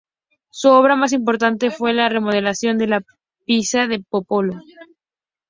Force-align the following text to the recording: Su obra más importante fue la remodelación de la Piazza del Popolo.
Su 0.49 0.69
obra 0.71 0.95
más 0.95 1.13
importante 1.13 1.69
fue 1.69 1.93
la 1.93 2.09
remodelación 2.09 2.79
de 2.79 2.87
la 2.87 3.03
Piazza 3.45 3.85
del 3.85 4.03
Popolo. 4.03 4.59